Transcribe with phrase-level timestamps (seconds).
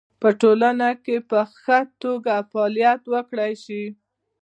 [0.21, 3.83] په ټولنه کې په خه توګه فعالیت وکړی شي